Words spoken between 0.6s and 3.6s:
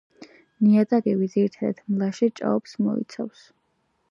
ნიადაგები ძირითადად მლაშე ჭაობებს მოიცავს.